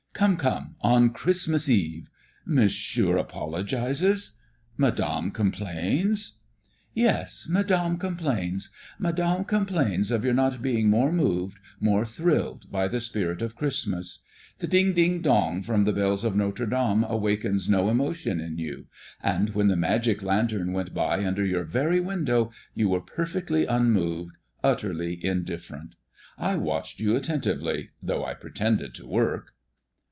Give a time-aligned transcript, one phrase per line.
[0.13, 2.07] "Come, come; on Christmas Eve!"
[2.45, 4.33] "Monsieur apologizes?"
[4.77, 6.35] "Madame complains?"
[6.93, 8.69] "Yes; Madame complains.
[8.99, 14.23] Madame complains of your not being more moved, more thrilled by the spirit of Christmas.
[14.59, 18.85] The ding ding dong from the bells of Notre Dame awakens no emotion in you;
[19.23, 24.37] and when the magic lantern went by under your very window, you were perfectly unmoved,
[24.63, 25.95] utterly indifferent.
[26.37, 29.55] I watched you attentively, though I pretended to work."